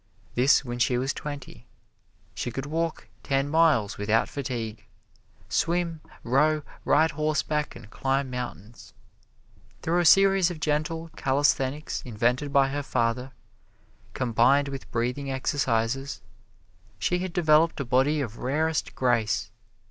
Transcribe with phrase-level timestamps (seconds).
[0.33, 1.67] This when she was twenty.
[2.33, 4.87] She could walk ten miles without fatigue;
[5.47, 8.95] swim, row, ride horseback and climb mountains.
[9.83, 13.31] Through a series of gentle calisthenics invented by her father,
[14.15, 16.23] combined with breathing exercises,
[16.97, 19.51] she had developed a body of rarest grace.